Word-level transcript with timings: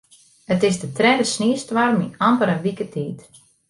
It 0.53 0.61
is 0.69 0.79
de 0.83 0.89
tredde 0.97 1.25
sniestoarm 1.33 1.99
yn 2.05 2.13
amper 2.27 2.49
in 2.55 2.63
wike 2.65 2.85
tiid. 2.93 3.19